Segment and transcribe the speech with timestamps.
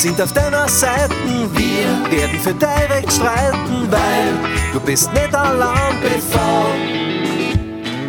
[0.00, 1.14] sind auf deiner Seite.
[1.52, 6.74] Wir werden für dein Recht streiten, weil du bist nicht allein bevor.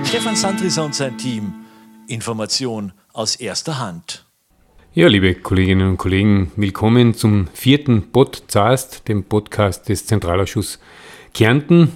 [0.06, 1.54] Stefan Sandriser und sein Team.
[2.08, 4.26] Information aus erster Hand.
[4.94, 10.79] Ja, liebe Kolleginnen und Kollegen, willkommen zum vierten Podcast, dem Podcast des Zentralausschusses
[11.33, 11.92] Kärnten.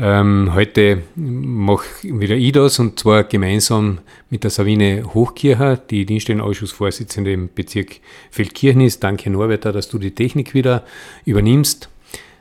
[0.00, 3.98] Ähm, heute mache wieder ich das und zwar gemeinsam
[4.30, 7.96] mit der Sabine Hochkircher, die Dienststellenausschussvorsitzende im Bezirk
[8.30, 9.02] Feldkirchen ist.
[9.02, 10.84] Danke Norberter, dass du die Technik wieder
[11.24, 11.88] übernimmst.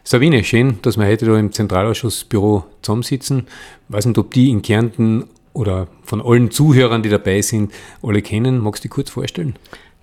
[0.03, 3.47] Sabine, schön, dass wir heute da im Zentralausschussbüro zusammensitzen.
[3.89, 8.21] Ich weiß nicht, ob die in Kärnten oder von allen Zuhörern, die dabei sind, alle
[8.21, 8.59] kennen.
[8.59, 9.55] Magst du dich kurz vorstellen?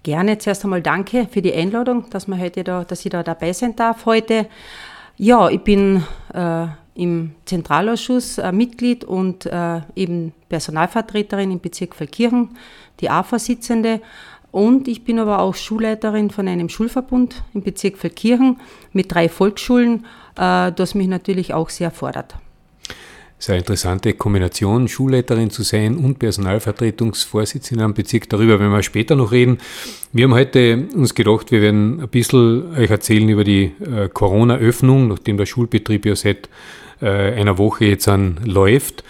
[0.02, 0.38] Gerne.
[0.38, 3.76] Zuerst einmal danke für die Einladung, dass, wir heute da, dass ich da dabei sein
[3.76, 4.48] darf heute.
[5.16, 6.02] Ja, ich bin
[6.34, 12.50] äh, im Zentralausschuss äh, Mitglied und äh, eben Personalvertreterin im Bezirk Feldkirchen,
[13.00, 14.00] die A-Vorsitzende.
[14.52, 18.60] Und ich bin aber auch Schulleiterin von einem Schulverbund im Bezirk Feldkirchen
[18.92, 22.36] mit drei Volksschulen, äh, das mich natürlich auch sehr fordert.
[23.44, 28.26] Sehr interessante Kombination, Schulleiterin zu sein und Personalvertretungsvorsitzende am Bezirk.
[28.30, 29.58] Darüber werden wir später noch reden.
[30.14, 35.08] Wir haben heute uns gedacht, wir werden ein bisschen euch erzählen über die äh, Corona-Öffnung,
[35.08, 36.48] nachdem der Schulbetrieb ja seit
[37.02, 39.04] äh, einer Woche jetzt an läuft.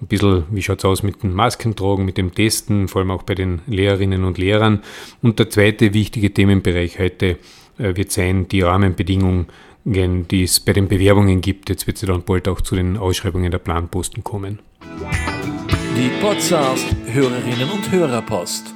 [0.00, 3.24] Ein bisschen, wie schaut es aus mit dem Maskentragen, mit dem Testen, vor allem auch
[3.24, 4.84] bei den Lehrerinnen und Lehrern.
[5.22, 7.36] Und der zweite wichtige Themenbereich heute
[7.78, 9.46] äh, wird sein, die Rahmenbedingungen,
[9.84, 11.68] die es bei den Bewerbungen gibt.
[11.68, 14.60] Jetzt wird es dann bald auch zu den Ausschreibungen der Planposten kommen.
[15.96, 18.74] Die Podcast Hörerinnen und Hörerpost.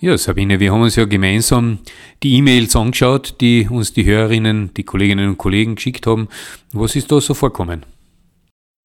[0.00, 1.78] Ja, Sabine, wir haben uns ja gemeinsam
[2.22, 6.28] die E-Mails angeschaut, die uns die Hörerinnen, die Kolleginnen und Kollegen geschickt haben.
[6.72, 7.84] Was ist da so vorkommen?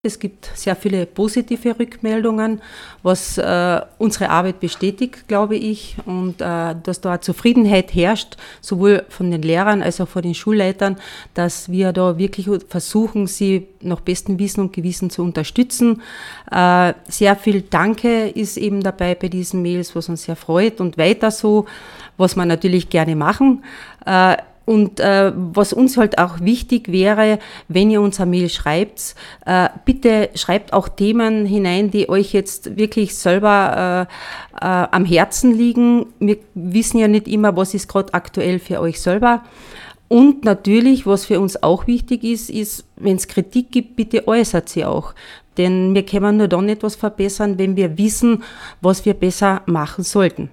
[0.06, 2.62] Es gibt sehr viele positive Rückmeldungen,
[3.04, 9.32] was äh, unsere Arbeit bestätigt, glaube ich, und äh, dass da Zufriedenheit herrscht, sowohl von
[9.32, 10.98] den Lehrern als auch von den Schulleitern,
[11.36, 16.02] dass wir da wirklich versuchen, sie nach bestem Wissen und Gewissen zu unterstützen.
[16.52, 20.98] Äh, sehr viel Danke ist eben dabei bei diesen Mails, was uns sehr freut und
[20.98, 21.66] weiter so,
[22.18, 23.64] was wir natürlich gerne machen.
[24.06, 29.16] Äh, und äh, was uns halt auch wichtig wäre, wenn ihr uns eine Mail schreibt,
[29.46, 34.08] äh, bitte schreibt auch Themen hinein, die euch jetzt wirklich selber
[34.62, 36.06] äh, äh, am Herzen liegen.
[36.20, 39.44] Wir wissen ja nicht immer, was ist gerade aktuell für euch selber.
[40.08, 44.70] Und natürlich, was für uns auch wichtig ist, ist, wenn es Kritik gibt, bitte äußert
[44.70, 45.14] sie auch.
[45.58, 48.44] Denn wir können nur dann etwas verbessern, wenn wir wissen,
[48.82, 50.50] was wir besser machen sollten.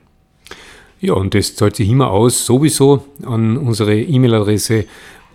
[1.01, 4.85] Ja, und das zahlt sich immer aus, sowieso an unsere E-Mail-Adresse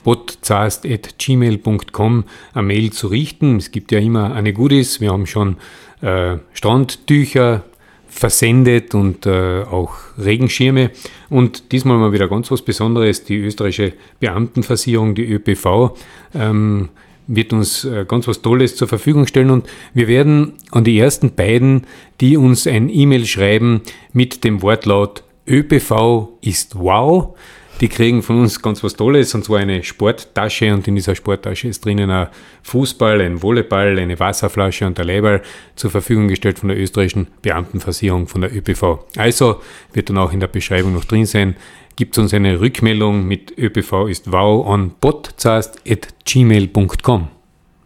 [0.04, 3.58] botzast.gmail.com eine Mail zu richten.
[3.58, 5.02] Es gibt ja immer eine Goodies.
[5.02, 5.58] Wir haben schon
[6.02, 7.64] äh, Strandtücher
[8.08, 10.92] versendet und äh, auch Regenschirme.
[11.30, 13.24] Und diesmal mal wieder ganz was Besonderes.
[13.24, 15.98] Die österreichische Beamtenversicherung, die ÖPV,
[16.36, 16.90] ähm,
[17.28, 21.34] wird uns äh, ganz was Tolles zur Verfügung stellen und wir werden an die ersten
[21.34, 21.88] beiden,
[22.22, 23.82] die uns ein E-Mail schreiben
[24.14, 27.36] mit dem Wortlaut ÖPV ist wow.
[27.82, 31.68] Die kriegen von uns ganz was Tolles, und zwar eine Sporttasche und in dieser Sporttasche
[31.68, 32.30] ist drinnen ein
[32.64, 35.42] Fußball, ein Volleyball, eine Wasserflasche und ein Leiball
[35.76, 39.00] zur Verfügung gestellt von der österreichischen Beamtenversicherung von der ÖPV.
[39.18, 39.60] Also
[39.92, 41.58] wird dann auch in der Beschreibung noch drin sein,
[41.98, 47.28] gibt uns eine Rückmeldung mit ÖPV ist wow an podcast.gmail.com.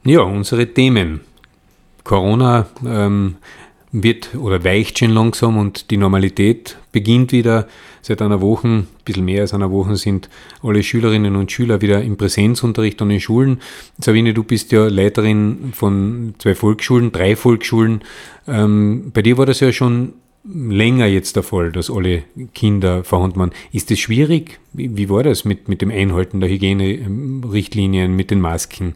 [0.04, 1.22] Ja, unsere Themen.
[2.04, 3.38] Corona ähm,
[3.92, 7.68] wird oder weicht schon langsam und die Normalität beginnt wieder.
[8.02, 10.30] Seit einer Woche, ein bisschen mehr als einer Woche, sind
[10.64, 13.60] alle Schülerinnen und Schüler wieder im Präsenzunterricht an den Schulen.
[14.00, 18.02] Sabine, du bist ja Leiterin von zwei Volksschulen, drei Volksschulen.
[18.48, 20.14] Ähm, bei dir war das ja schon
[20.46, 22.24] länger jetzt der Fall, dass alle
[22.54, 23.52] Kinder vorhanden waren.
[23.74, 24.60] Ist das schwierig?
[24.72, 28.96] Wie, wie war das mit, mit dem Einhalten der Hygienerichtlinien, mit den Masken?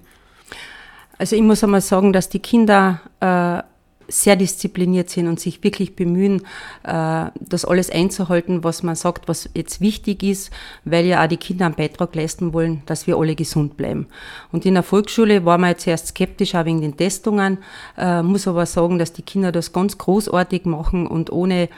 [1.17, 3.61] Also ich muss einmal sagen, dass die Kinder äh,
[4.07, 6.41] sehr diszipliniert sind und sich wirklich bemühen,
[6.83, 10.51] äh, das alles einzuhalten, was man sagt, was jetzt wichtig ist,
[10.85, 14.07] weil ja auch die Kinder einen Beitrag leisten wollen, dass wir alle gesund bleiben.
[14.51, 17.59] Und in der Volksschule war man jetzt erst skeptisch, auch wegen den Testungen,
[17.97, 21.69] äh, muss aber sagen, dass die Kinder das ganz großartig machen und ohne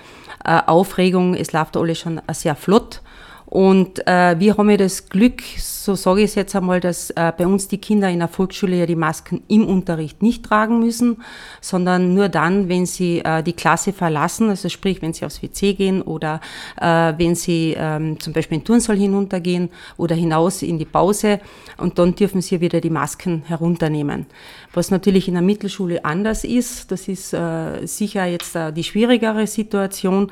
[0.43, 3.01] äh, Aufregung, es läuft alles schon sehr flott.
[3.45, 7.31] Und äh, wir haben ja das Glück, so sage ich es jetzt einmal, dass äh,
[7.37, 11.17] bei uns die Kinder in der Volksschule ja die Masken im Unterricht nicht tragen müssen,
[11.61, 15.73] sondern nur dann, wenn sie äh, die Klasse verlassen, also sprich, wenn sie aufs WC
[15.73, 16.41] gehen oder
[16.81, 21.39] äh, wenn sie ähm, zum Beispiel in den Turnsaal hinuntergehen oder hinaus in die Pause
[21.77, 24.25] und dann dürfen sie wieder die Masken herunternehmen.
[24.73, 29.45] Was natürlich in der Mittelschule anders ist, das ist äh, sicher jetzt äh, die schwierigere
[29.45, 30.31] Situation,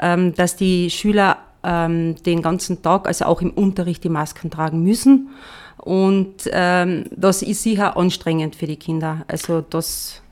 [0.00, 4.82] ähm, dass die Schüler ähm, den ganzen Tag, also auch im Unterricht, die Masken tragen
[4.82, 5.30] müssen.
[5.78, 9.24] Und ähm, das ist sicher anstrengend für die Kinder.
[9.28, 10.22] Also das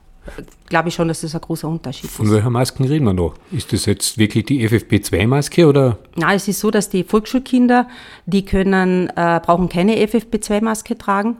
[0.73, 2.15] glaube ich schon, dass das ein großer Unterschied ist.
[2.15, 3.31] Von welcher Masken reden wir da?
[3.55, 5.99] Ist das jetzt wirklich die FFP2-Maske oder?
[6.15, 7.87] Nein, es ist so, dass die Volksschulkinder,
[8.25, 11.37] die können, äh, brauchen keine FFP2-Maske tragen.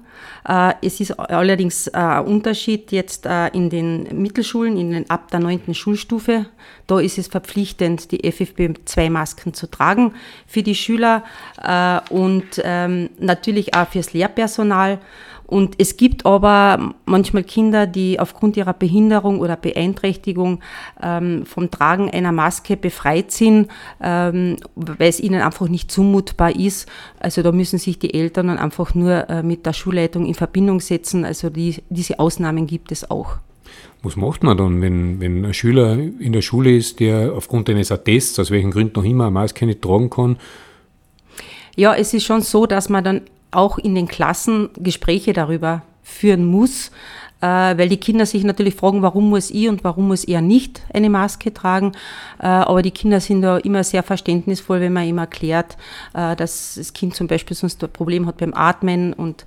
[0.48, 5.32] Äh, es ist allerdings äh, ein Unterschied jetzt äh, in den Mittelschulen, in den, ab
[5.32, 6.46] der neunten Schulstufe.
[6.86, 10.14] Da ist es verpflichtend, die FFP2-Masken zu tragen
[10.46, 11.24] für die Schüler
[11.60, 15.00] äh, und ähm, natürlich auch fürs Lehrpersonal.
[15.54, 20.60] Und es gibt aber manchmal Kinder, die aufgrund ihrer Behinderung oder Beeinträchtigung
[21.02, 23.70] ähm, vom Tragen einer Maske befreit sind,
[24.02, 26.88] ähm, weil es ihnen einfach nicht zumutbar ist.
[27.20, 30.80] Also da müssen sich die Eltern dann einfach nur äh, mit der Schulleitung in Verbindung
[30.80, 31.26] setzen.
[31.26, 33.38] Also die, diese Ausnahmen gibt es auch.
[34.04, 37.92] Was macht man dann, wenn, wenn ein Schüler in der Schule ist, der aufgrund eines
[37.92, 40.38] Attests, aus welchen Gründen noch immer, eine Maske nicht tragen kann?
[41.76, 43.22] Ja, es ist schon so, dass man dann
[43.52, 46.92] auch in den Klassen Gespräche darüber führen muss,
[47.46, 51.10] weil die Kinder sich natürlich fragen, warum muss ich und warum muss er nicht eine
[51.10, 51.94] Maske tragen.
[52.40, 55.78] Äh, aber die Kinder sind da immer sehr verständnisvoll, wenn man ihm erklärt,
[56.14, 59.46] äh, dass das Kind zum Beispiel sonst ein Problem hat beim Atmen und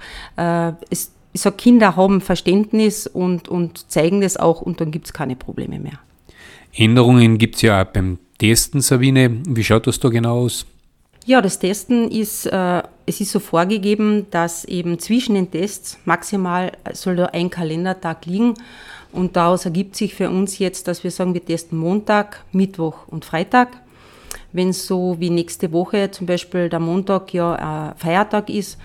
[0.90, 5.12] es ich sage, Kinder haben Verständnis und, und zeigen das auch und dann gibt es
[5.12, 5.98] keine Probleme mehr.
[6.74, 9.42] Änderungen gibt es ja auch beim Testen, Sabine.
[9.46, 10.66] Wie schaut das da genau aus?
[11.26, 16.70] Ja, das Testen ist, äh, es ist so vorgegeben, dass eben zwischen den Tests maximal
[16.92, 18.54] soll da ein Kalendertag liegen.
[19.10, 23.24] Und daraus ergibt sich für uns jetzt, dass wir sagen, wir testen Montag, Mittwoch und
[23.24, 23.70] Freitag.
[24.52, 28.78] Wenn so wie nächste Woche zum Beispiel der Montag ja ein Feiertag ist,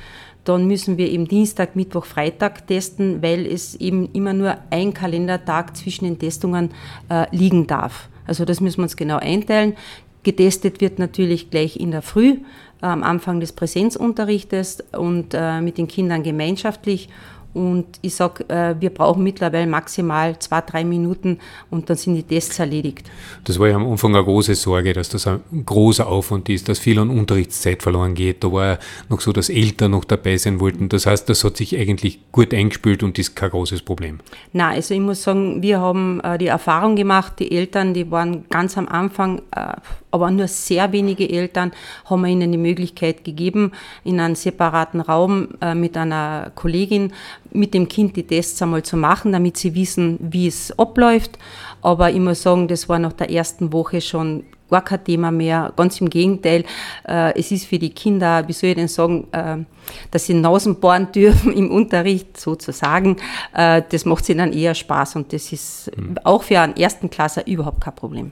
[0.44, 5.78] dann müssen wir eben Dienstag, Mittwoch, Freitag testen, weil es eben immer nur ein Kalendertag
[5.78, 6.72] zwischen den Testungen
[7.08, 8.10] äh, liegen darf.
[8.26, 9.76] Also das müssen wir uns genau einteilen.
[10.24, 12.38] Getestet wird natürlich gleich in der Früh
[12.82, 17.10] äh, am Anfang des Präsenzunterrichtes und äh, mit den Kindern gemeinschaftlich
[17.54, 21.40] und ich sage, äh, wir brauchen mittlerweile maximal zwei, drei Minuten
[21.70, 23.10] und dann sind die Tests erledigt.
[23.44, 26.80] Das war ja am Anfang eine große Sorge, dass das ein großer Aufwand ist, dass
[26.80, 28.44] viel an Unterrichtszeit verloren geht.
[28.44, 30.88] Da war ja noch so, dass Eltern noch dabei sein wollten.
[30.88, 34.20] Das heißt, das hat sich eigentlich gut eingespielt und ist kein großes Problem.
[34.54, 38.46] Na, also ich muss sagen, wir haben äh, die Erfahrung gemacht, die Eltern, die waren
[38.50, 39.74] ganz am Anfang, äh,
[40.12, 41.72] aber nur sehr wenige Eltern,
[42.06, 43.72] haben wir ihnen die Möglichkeit gegeben,
[44.04, 47.14] in einem separaten Raum mit einer Kollegin
[47.54, 51.38] mit dem Kind die Tests einmal zu machen, damit sie wissen, wie es abläuft.
[51.82, 55.72] Aber ich muss sagen, das war nach der ersten Woche schon gar kein Thema mehr.
[55.76, 56.64] Ganz im Gegenteil,
[57.08, 59.58] äh, es ist für die Kinder, wie soll ich denn sagen, äh,
[60.10, 63.18] dass sie Nasen bohren dürfen im Unterricht sozusagen.
[63.54, 66.18] Äh, das macht sie dann eher Spaß und das ist mhm.
[66.24, 68.32] auch für einen ersten Klasser überhaupt kein Problem.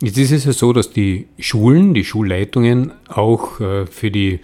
[0.00, 4.40] Jetzt ist es ja so, dass die Schulen, die Schulleitungen auch äh, für die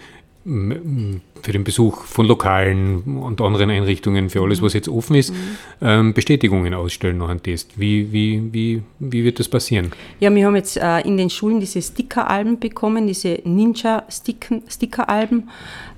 [1.43, 5.57] für den Besuch von Lokalen und anderen Einrichtungen, für alles, was jetzt offen ist, mhm.
[5.81, 7.79] ähm, Bestätigungen ausstellen nach einem Test.
[7.79, 9.91] Wie, wie, wie, wie wird das passieren?
[10.19, 15.49] Ja, wir haben jetzt äh, in den Schulen diese Stickeralben bekommen, diese Ninja-Stickeralben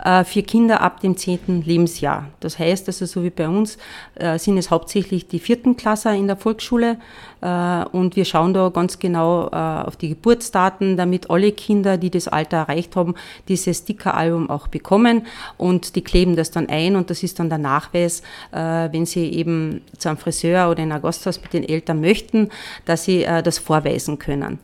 [0.04, 1.64] äh, für Kinder ab dem 10.
[1.66, 2.30] Lebensjahr.
[2.40, 3.78] Das heißt also, so wie bei uns,
[4.16, 6.98] äh, sind es hauptsächlich die vierten Klasser in der Volksschule
[7.42, 12.10] äh, und wir schauen da ganz genau äh, auf die Geburtsdaten, damit alle Kinder, die
[12.10, 13.16] das Alter erreicht haben,
[13.48, 15.26] dieses Stickeralbum auch bekommen
[15.58, 18.22] und die kleben das dann ein und das ist dann der Nachweis,
[18.52, 18.58] äh,
[18.92, 22.50] wenn sie eben zu einem Friseur oder in ein Gasthaus mit den Eltern möchten,
[22.86, 24.60] dass sie äh, das vorweisen können.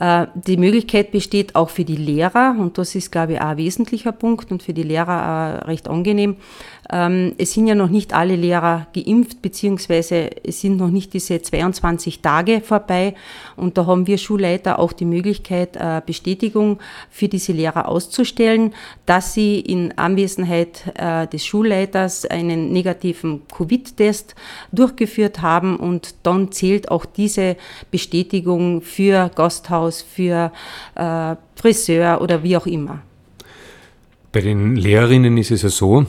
[0.00, 3.56] Äh, die Möglichkeit besteht auch für die Lehrer, und das ist, glaube ich, auch ein
[3.56, 6.36] wesentlicher Punkt und für die Lehrer recht angenehm,
[6.90, 11.40] ähm, es sind ja noch nicht alle Lehrer geimpft, beziehungsweise es sind noch nicht diese
[11.40, 13.14] 22 Tage vorbei.
[13.56, 16.78] Und da haben wir Schulleiter auch die Möglichkeit, äh, Bestätigung
[17.10, 18.74] für diese Lehrer auszustellen,
[19.04, 24.34] dass sie in Anwesenheit äh, des Schulleiters einen negativen Covid-Test
[24.72, 25.76] durchgeführt haben.
[25.76, 27.56] Und dann zählt auch diese
[27.90, 30.52] Bestätigung für Gasthaus, für
[30.94, 33.00] äh, Friseur oder wie auch immer.
[34.32, 36.06] Bei den Lehrerinnen ist es ja so,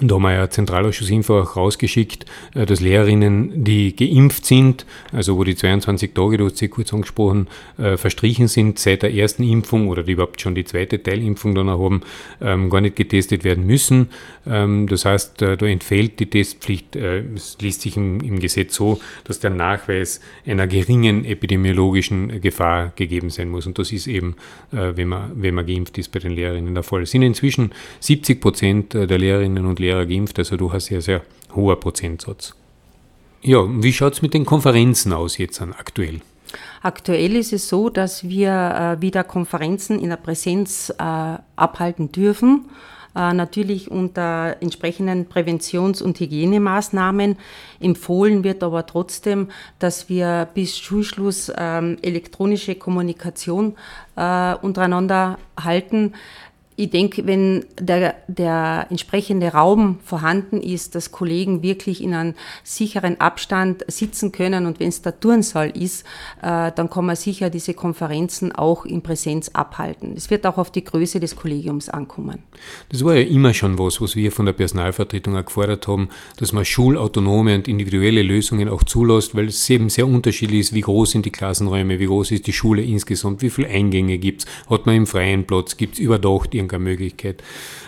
[0.00, 5.38] und da haben wir ja Zentralausschuss-Info auch rausgeschickt, äh, dass Lehrerinnen, die geimpft sind, also
[5.38, 7.48] wo die 22 Tage, du hast sie kurz angesprochen,
[7.78, 11.70] äh, verstrichen sind seit der ersten Impfung oder die überhaupt schon die zweite Teilimpfung dann
[11.70, 12.02] haben,
[12.40, 14.08] ähm, gar nicht getestet werden müssen.
[14.46, 16.96] Ähm, das heißt, äh, da entfällt die Testpflicht.
[16.96, 23.48] Es liest sich im Gesetz so, dass der Nachweis einer geringen epidemiologischen Gefahr gegeben sein
[23.48, 23.66] muss.
[23.66, 24.36] Und das ist eben,
[24.70, 27.02] wenn man, wenn man geimpft ist, bei den Lehrerinnen der Fall.
[27.02, 31.00] Es sind inzwischen 70 Prozent der Lehrerinnen und Lehrer Lehrer geimpft, also du hast ja
[31.00, 31.22] sehr
[31.54, 32.54] hoher Prozentsatz.
[33.42, 36.20] Ja, wie schaut es mit den Konferenzen aus jetzt an aktuell?
[36.82, 38.50] Aktuell ist es so, dass wir
[38.98, 42.66] äh, wieder Konferenzen in der Präsenz äh, abhalten dürfen
[43.16, 47.36] äh, natürlich unter entsprechenden Präventions- und Hygienemaßnahmen.
[47.80, 53.74] Empfohlen wird aber trotzdem, dass wir bis Schulschluss ähm, elektronische Kommunikation
[54.16, 56.12] äh, untereinander halten
[56.76, 63.18] ich denke, wenn der, der entsprechende Raum vorhanden ist, dass Kollegen wirklich in einem sicheren
[63.18, 66.04] Abstand sitzen können und wenn es der Turnsaal ist,
[66.42, 70.12] äh, dann kann man sicher diese Konferenzen auch in Präsenz abhalten.
[70.16, 72.40] Es wird auch auf die Größe des Kollegiums ankommen.
[72.90, 76.52] Das war ja immer schon was, was wir von der Personalvertretung auch gefordert haben, dass
[76.52, 81.12] man schulautonome und individuelle Lösungen auch zulässt, weil es eben sehr unterschiedlich ist, wie groß
[81.12, 84.84] sind die Klassenräume, wie groß ist die Schule insgesamt, wie viele Eingänge gibt es, hat
[84.84, 87.42] man im freien Platz, gibt es überdacht irgendeine Möglichkeit.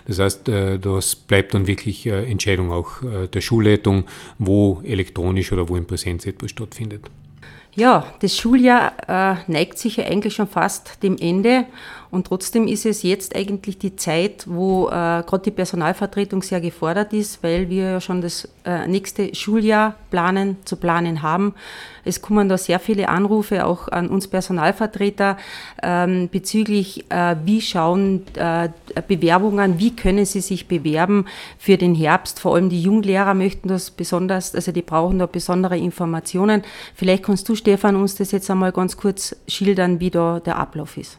[0.07, 4.05] Das heißt, äh, das bleibt dann wirklich äh, Entscheidung auch äh, der Schulleitung,
[4.39, 7.03] wo elektronisch oder wo in Präsenz etwas stattfindet.
[7.75, 11.65] Ja, das Schuljahr neigt sich ja eigentlich schon fast dem Ende
[12.11, 17.41] und trotzdem ist es jetzt eigentlich die Zeit, wo gerade die Personalvertretung sehr gefordert ist,
[17.45, 21.55] weil wir ja schon das äh, nächste Schuljahr planen, zu planen haben.
[22.05, 25.39] Es kommen da sehr viele Anrufe auch an uns Personalvertreter
[25.83, 28.69] ähm, bezüglich, äh, wie schauen äh,
[29.07, 31.25] Bewerbungen, wie können sie sich bewerben
[31.59, 32.41] für den Herbst.
[32.41, 36.63] Vor allem die Junglehrer möchten das besonders, also die brauchen da besondere Informationen.
[36.95, 40.99] Vielleicht kannst du, Stefan, uns das jetzt einmal ganz kurz schildern, wie da der Ablauf
[40.99, 41.19] ist.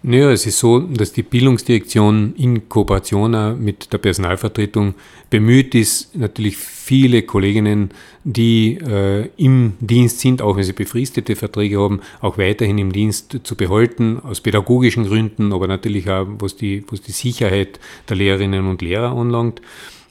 [0.00, 4.94] Naja, es ist so, dass die Bildungsdirektion in Kooperation mit der Personalvertretung
[5.28, 7.90] bemüht ist, natürlich viele Kolleginnen,
[8.22, 13.40] die äh, im Dienst sind, auch wenn sie befristete Verträge haben, auch weiterhin im Dienst
[13.42, 18.68] zu behalten, aus pädagogischen Gründen, aber natürlich auch, was die, was die Sicherheit der Lehrerinnen
[18.68, 19.60] und Lehrer anlangt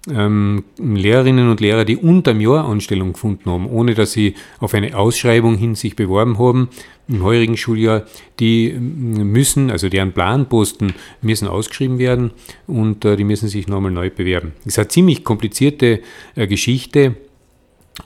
[0.09, 4.73] ähm, Lehrerinnen und Lehrer, die unter dem Jahr Anstellung gefunden haben, ohne dass sie auf
[4.73, 6.69] eine Ausschreibung hin sich beworben haben
[7.07, 8.03] im heurigen Schuljahr,
[8.39, 12.31] die ähm, müssen, also deren Planposten müssen ausgeschrieben werden
[12.67, 14.53] und äh, die müssen sich nochmal neu bewerben.
[14.63, 16.01] Das ist eine ziemlich komplizierte
[16.35, 17.15] äh, Geschichte.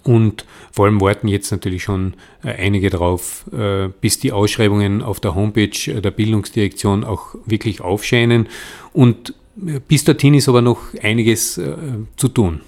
[0.04, 5.20] Und vor allem warten jetzt natürlich schon äh, einige darauf, äh, bis die Ausschreibungen auf
[5.20, 8.48] der Homepage der Bildungsdirektion auch wirklich aufscheinen.
[8.94, 11.76] Und bis dorthin ist aber noch einiges äh,
[12.16, 12.62] zu tun.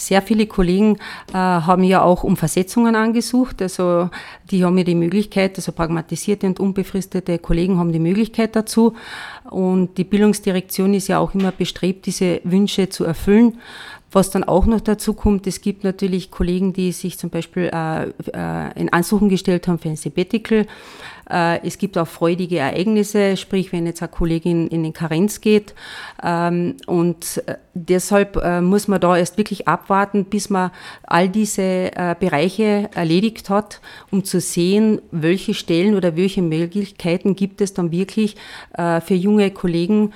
[0.00, 0.96] Sehr viele Kollegen
[1.28, 3.60] äh, haben ja auch um Versetzungen angesucht.
[3.60, 4.08] Also
[4.50, 8.94] die haben ja die Möglichkeit, also pragmatisierte und unbefristete Kollegen haben die Möglichkeit dazu.
[9.50, 13.58] Und die Bildungsdirektion ist ja auch immer bestrebt, diese Wünsche zu erfüllen.
[14.12, 18.04] Was dann auch noch dazu kommt, es gibt natürlich Kollegen, die sich zum Beispiel äh,
[18.32, 20.66] äh, in Ansuchen gestellt haben für ein Sabbatical.
[21.30, 25.74] Äh, es gibt auch freudige Ereignisse, sprich wenn jetzt eine Kollegin in den Karenz geht.
[26.22, 30.70] Ähm, und äh, deshalb äh, muss man da erst wirklich abwarten, bis man
[31.04, 37.74] all diese Bereiche erledigt hat, um zu sehen, welche Stellen oder welche Möglichkeiten gibt es
[37.74, 38.36] dann wirklich
[38.76, 40.12] für junge Kollegen.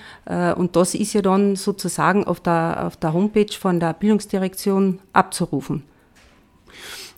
[0.56, 5.82] Und das ist ja dann sozusagen auf der, auf der Homepage von der Bildungsdirektion abzurufen.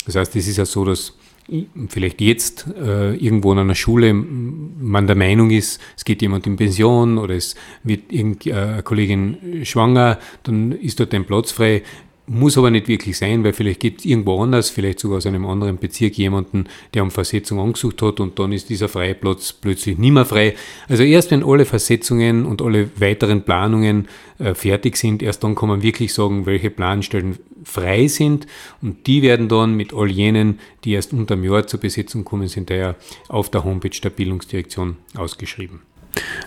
[0.06, 1.12] Das heißt, es ist ja so, dass
[1.88, 6.56] vielleicht jetzt äh, irgendwo an einer Schule man der Meinung ist, es geht jemand in
[6.56, 11.82] Pension oder es wird irgendeine Kollegin schwanger, dann ist dort ein Platz frei.
[12.28, 15.46] Muss aber nicht wirklich sein, weil vielleicht gibt es irgendwo anders, vielleicht sogar aus einem
[15.46, 19.96] anderen Bezirk jemanden, der um Versetzung angesucht hat und dann ist dieser freie Platz plötzlich
[19.96, 20.56] nicht mehr frei.
[20.88, 24.08] Also erst wenn alle Versetzungen und alle weiteren Planungen
[24.40, 28.46] äh, fertig sind, erst dann kann man wirklich sagen, welche Planstellen frei sind
[28.80, 32.48] und die werden dann mit all jenen, die erst unter dem Jahr zur Besetzung kommen,
[32.48, 32.94] sind daher
[33.28, 35.80] auf der Homepage der Bildungsdirektion ausgeschrieben.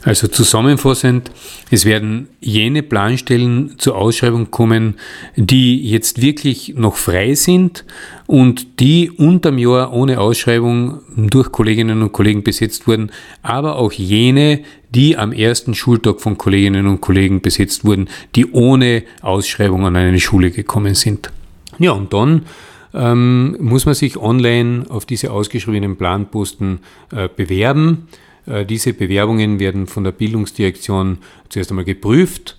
[0.03, 1.29] Also zusammenfassend,
[1.69, 4.95] es werden jene Planstellen zur Ausschreibung kommen,
[5.35, 7.85] die jetzt wirklich noch frei sind
[8.25, 13.11] und die unterm Jahr ohne Ausschreibung durch Kolleginnen und Kollegen besetzt wurden,
[13.43, 14.61] aber auch jene,
[14.96, 20.19] die am ersten Schultag von Kolleginnen und Kollegen besetzt wurden, die ohne Ausschreibung an eine
[20.19, 21.31] Schule gekommen sind.
[21.77, 22.46] Ja, und dann
[22.93, 26.79] ähm, muss man sich online auf diese ausgeschriebenen Planposten
[27.12, 28.08] äh, bewerben.
[28.46, 31.19] Äh, diese Bewerbungen werden von der Bildungsdirektion
[31.50, 32.58] zuerst einmal geprüft,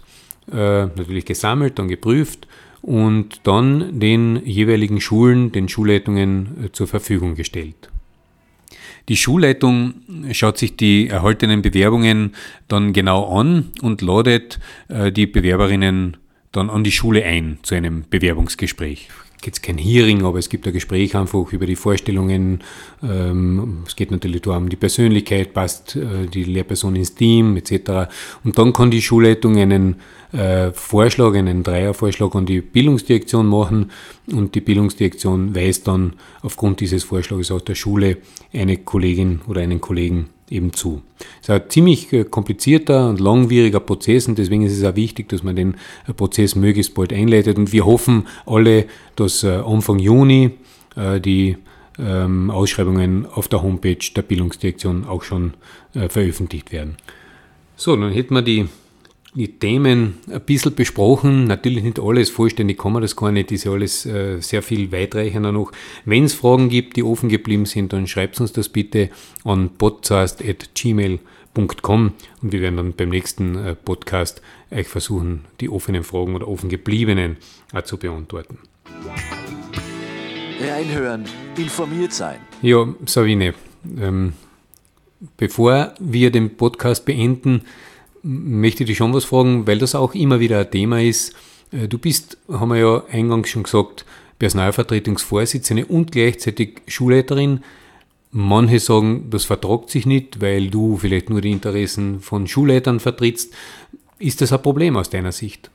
[0.53, 2.47] äh, natürlich gesammelt, dann geprüft
[2.83, 7.91] und dann den jeweiligen Schulen, den Schulleitungen äh, zur Verfügung gestellt.
[9.11, 9.95] Die Schulleitung
[10.31, 12.37] schaut sich die erhaltenen Bewerbungen
[12.69, 16.17] dann genau an und ladet die Bewerberinnen
[16.53, 19.09] dann an die Schule ein zu einem Bewerbungsgespräch.
[19.47, 22.63] Jetzt kein Hearing, aber es gibt ein Gespräch einfach über die Vorstellungen.
[23.03, 28.11] Ähm, es geht natürlich darum, die Persönlichkeit, passt äh, die Lehrperson ins Team etc.
[28.45, 29.97] Und dann kann die Schulleitung einen
[30.33, 33.91] äh, Vorschlag, einen Dreiervorschlag an die Bildungsdirektion machen
[34.31, 38.19] und die Bildungsdirektion weist dann aufgrund dieses Vorschlags auch der Schule
[38.53, 41.03] eine Kollegin oder einen Kollegen eben zu.
[41.41, 45.29] Es ist ein ziemlich äh, komplizierter und langwieriger Prozess und deswegen ist es auch wichtig,
[45.29, 45.77] dass man den
[46.07, 50.51] äh, Prozess möglichst bald einleitet und wir hoffen alle, dass äh, Anfang Juni
[51.25, 51.57] die
[52.01, 55.55] ähm, Ausschreibungen auf der Homepage der Bildungsdirektion auch schon
[55.93, 56.97] veröffentlicht werden.
[57.77, 58.67] So, dann hätten wir die
[59.35, 61.45] die Themen ein bisschen besprochen.
[61.45, 64.91] Natürlich nicht alles, vollständig kann man das gar nicht, ist ja alles äh, sehr viel
[64.93, 65.73] weitreichender noch.
[66.05, 69.11] Wenn es Fragen gibt, die offen geblieben sind, dann schreibt uns das bitte
[69.45, 76.35] an podcast.gmail.com und wir werden dann beim nächsten äh, Podcast euch versuchen, die offenen Fragen
[76.35, 77.37] oder offen gebliebenen
[77.73, 78.59] äh, zu beantworten.
[80.61, 81.25] Reinhören,
[81.57, 82.39] informiert sein.
[82.63, 83.55] Ja, Sabine,
[83.99, 84.35] ähm,
[85.37, 87.63] bevor wir den Podcast beenden,
[88.23, 91.35] möchte ich dich schon was fragen, weil das auch immer wieder ein Thema ist.
[91.73, 94.05] Äh, du bist, haben wir ja eingangs schon gesagt,
[94.39, 97.63] Personalvertretungsvorsitzende und gleichzeitig Schulleiterin.
[98.33, 103.53] Manche sagen, das vertragt sich nicht, weil du vielleicht nur die Interessen von Schulleitern vertrittst.
[104.19, 105.71] Ist das ein Problem aus deiner Sicht?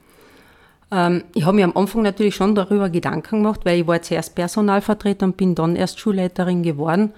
[0.91, 4.35] Ähm, ich habe mir am Anfang natürlich schon darüber Gedanken gemacht, weil ich war zuerst
[4.35, 7.13] Personalvertreter und bin dann erst Schulleiterin geworden.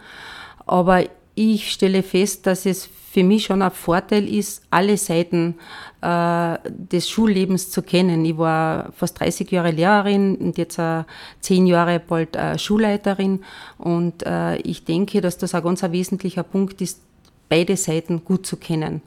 [0.66, 1.04] Aber
[1.36, 5.56] ich stelle fest, dass es für mich schon ein Vorteil ist, alle Seiten
[6.04, 8.24] äh, des Schullebens zu kennen.
[8.26, 11.04] Ich war fast 30 Jahre Lehrerin und jetzt äh,
[11.40, 13.44] zehn Jahre bald äh, Schulleiterin
[13.80, 17.02] und äh, ich denke, dass das ein ganz ein wesentlicher Punkt ist,
[17.50, 19.02] beide Seiten gut zu kennen.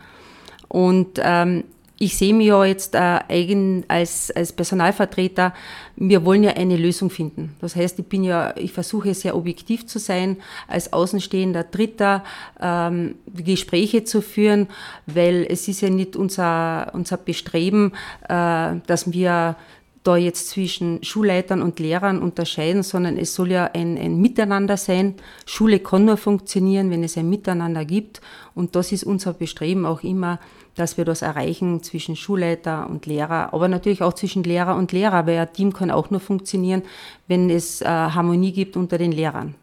[0.66, 1.62] Und ähm,
[2.02, 5.52] ich sehe mich ja jetzt äh, eigen als, als Personalvertreter,
[5.96, 7.54] wir wollen ja eine Lösung finden.
[7.60, 12.24] Das heißt, ich bin ja, ich versuche sehr objektiv zu sein, als außenstehender Dritter
[12.58, 14.68] ähm, Gespräche zu führen,
[15.04, 17.92] weil es ist ja nicht unser, unser Bestreben,
[18.30, 19.56] äh, dass wir
[20.02, 25.14] da jetzt zwischen Schulleitern und Lehrern unterscheiden, sondern es soll ja ein, ein Miteinander sein.
[25.44, 28.20] Schule kann nur funktionieren, wenn es ein Miteinander gibt.
[28.54, 30.40] Und das ist unser Bestreben auch immer,
[30.74, 35.26] dass wir das erreichen zwischen Schulleiter und Lehrer, aber natürlich auch zwischen Lehrer und Lehrer,
[35.26, 36.82] weil ein Team kann auch nur funktionieren,
[37.28, 39.54] wenn es äh, Harmonie gibt unter den Lehrern.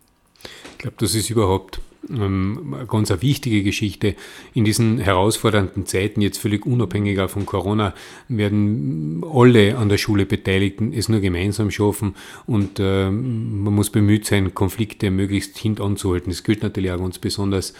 [0.73, 4.15] Ich glaube, das ist überhaupt ähm, ganz eine wichtige Geschichte.
[4.53, 7.93] In diesen herausfordernden Zeiten, jetzt völlig unabhängiger von Corona,
[8.27, 12.15] werden alle an der Schule Beteiligten es nur gemeinsam schaffen
[12.45, 16.31] und äh, man muss bemüht sein, Konflikte möglichst hintanzuhalten.
[16.31, 17.73] Das gilt natürlich auch ganz besonders,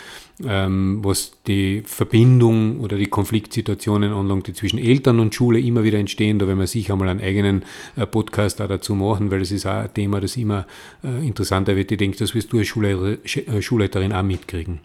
[0.46, 5.98] ähm, was die Verbindung oder die Konfliktsituationen anlangt, die zwischen Eltern und Schule immer wieder
[5.98, 6.40] entstehen.
[6.40, 7.64] Da werden wir sicher einmal einen eigenen
[7.96, 10.68] äh, Podcast auch dazu machen, weil das ist auch ein Thema, das immer
[11.04, 11.92] äh, interessanter wird.
[11.92, 14.80] Ich denke, das wirst du als äh, Schulleiterin auch mitkriegen?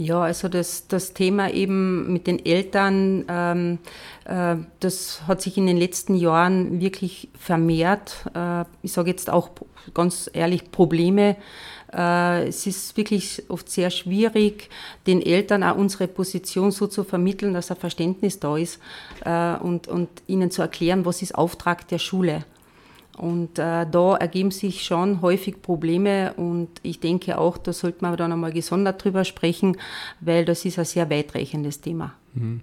[0.00, 3.78] Ja, also das, das Thema eben mit den Eltern, ähm,
[4.26, 8.24] äh, das hat sich in den letzten Jahren wirklich vermehrt.
[8.32, 9.50] Äh, ich sage jetzt auch
[9.94, 11.36] ganz ehrlich Probleme.
[11.92, 14.68] Äh, es ist wirklich oft sehr schwierig,
[15.06, 18.78] den Eltern auch unsere Position so zu vermitteln, dass ein Verständnis da ist
[19.24, 22.44] äh, und, und ihnen zu erklären, was ist Auftrag der Schule.
[23.16, 28.16] Und äh, da ergeben sich schon häufig Probleme und ich denke auch, da sollte man
[28.16, 29.76] dann einmal gesondert drüber sprechen,
[30.20, 32.14] weil das ist ein sehr weitreichendes Thema.
[32.34, 32.60] Mhm.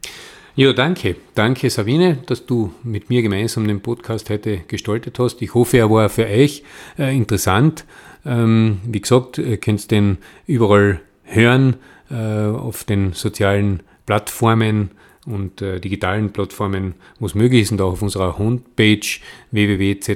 [0.58, 1.18] Ja, danke.
[1.34, 5.42] Danke, Sabine, dass du mit mir gemeinsam den Podcast heute gestaltet hast.
[5.42, 6.64] Ich hoffe, er war für euch
[6.98, 7.84] äh, interessant.
[8.26, 11.76] Ähm, wie gesagt, ihr könnt den überall hören,
[12.10, 14.92] äh, auf den sozialen Plattformen
[15.26, 17.72] und äh, digitalen Plattformen, wo es möglich ist.
[17.72, 19.00] Und auch auf unserer Homepage
[19.52, 20.12] www.za.ksn.at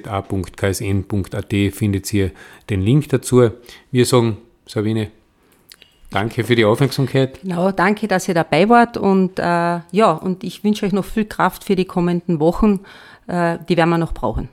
[1.74, 2.32] findet ihr
[2.70, 3.50] den Link dazu.
[3.92, 5.10] Wir sagen, Sabine,
[6.12, 7.42] danke für die Aufmerksamkeit.
[7.42, 8.98] Genau, danke, dass ihr dabei wart.
[8.98, 12.82] Und äh, ja, und ich wünsche euch noch viel Kraft für die kommenden Wochen.
[13.28, 14.50] Äh, die werden wir noch brauchen.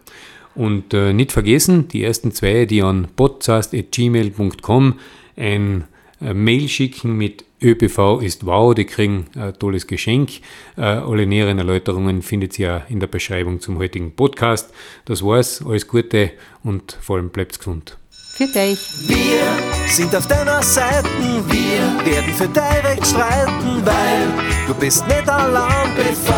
[0.56, 4.98] Und äh, nicht vergessen, die ersten zwei, die an podcast.gmail.com
[5.36, 5.84] ein
[6.20, 10.30] äh, Mail schicken mit ÖPV ist wow, die kriegen ein tolles Geschenk.
[10.76, 14.70] Äh, alle näheren Erläuterungen findet ihr in der Beschreibung zum heutigen Podcast.
[15.06, 17.96] Das war's, alles Gute und vor allem bleibt gesund.
[18.10, 18.78] Für dich.
[19.08, 21.08] Wir sind auf deiner Seite,
[21.48, 24.28] wir werden für dein Recht streiten, weil
[24.66, 26.34] du bist nicht allein BV.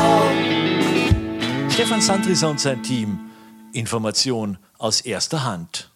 [1.68, 3.27] Stefan Sandrisa und sein Team.
[3.72, 5.90] Information aus erster Hand.